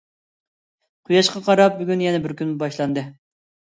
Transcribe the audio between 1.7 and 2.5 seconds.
بۈگۈن يەنە بىر